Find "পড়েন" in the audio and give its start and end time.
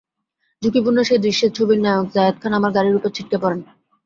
3.43-3.59